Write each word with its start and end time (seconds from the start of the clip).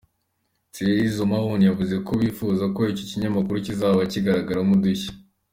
Thierry 0.73 1.07
Zomahoun 1.15 1.61
yavuze 1.69 1.95
ko 2.05 2.11
bifuza 2.21 2.63
ko 2.75 2.81
icyo 2.91 3.03
kinyamakuru 3.09 3.57
kizaba 3.67 4.01
kigaragaramo 4.11 4.71
udushya. 4.79 5.11